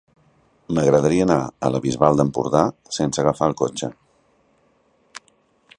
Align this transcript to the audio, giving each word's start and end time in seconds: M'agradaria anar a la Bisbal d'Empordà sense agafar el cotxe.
M'agradaria 0.77 1.25
anar 1.25 1.37
a 1.67 1.71
la 1.73 1.81
Bisbal 1.83 2.17
d'Empordà 2.21 2.63
sense 2.99 3.23
agafar 3.25 3.53
el 3.53 3.57
cotxe. 3.59 3.91